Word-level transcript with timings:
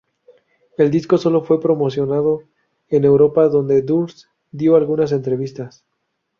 El 0.79 0.89
disco 0.89 1.19
sólo 1.19 1.43
fue 1.43 1.61
promocionado 1.61 2.41
en 2.89 3.05
Europa, 3.05 3.49
donde 3.49 3.83
Durst 3.83 4.23
dio 4.49 4.75
algunas 4.75 5.11
entrevistas. 5.11 5.85